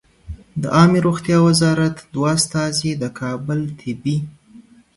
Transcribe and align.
د 0.61 0.63
عامې 0.75 0.99
روغتیا 1.07 1.37
وزارت 1.47 1.95
دوه 2.13 2.29
استازي 2.37 2.91
د 3.01 3.03
کابل 3.19 3.59
طبي 3.79 4.17